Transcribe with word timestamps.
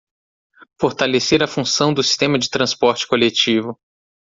Fortalecer 0.79 1.43
a 1.43 1.47
função 1.47 1.93
do 1.93 2.01
sistema 2.01 2.39
de 2.39 2.49
transporte 2.49 3.05
coletivo 3.05 3.79